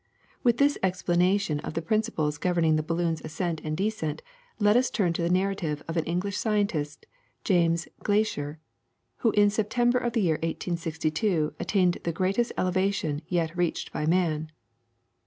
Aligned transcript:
With 0.41 0.57
this 0.57 0.79
explanation 0.81 1.59
of 1.59 1.75
the 1.75 1.81
principles 1.83 2.39
governing 2.39 2.75
the 2.75 2.81
balloon's 2.81 3.21
ascent 3.21 3.61
and 3.63 3.77
descent 3.77 4.23
let 4.57 4.75
us 4.75 4.89
turn 4.89 5.13
to 5.13 5.21
the 5.21 5.29
narrative 5.29 5.83
of 5.87 5.95
an 5.95 6.05
English 6.05 6.37
scientist, 6.39 7.05
James 7.43 7.87
Glaisher, 8.03 8.57
who 9.17 9.29
in 9.33 9.51
September 9.51 9.99
of 9.99 10.13
the 10.13 10.21
year 10.21 10.37
1862 10.37 11.53
attained 11.59 11.99
the 12.01 12.11
greatest 12.11 12.51
elevation 12.57 13.21
yet 13.27 13.55
reached 13.55 13.91
by 13.93 14.07
man. 14.07 14.51